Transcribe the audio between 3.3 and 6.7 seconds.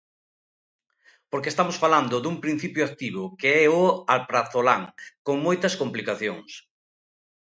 que é o alprazolam, con moitas complicacións.